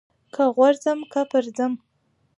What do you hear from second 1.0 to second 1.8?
که پرځم.